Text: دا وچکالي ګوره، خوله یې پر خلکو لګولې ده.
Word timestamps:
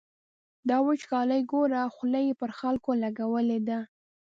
دا 0.69 0.77
وچکالي 0.87 1.39
ګوره، 1.51 1.81
خوله 1.95 2.19
یې 2.27 2.33
پر 2.39 2.51
خلکو 2.59 2.91
لګولې 3.03 3.59
ده. 3.67 3.79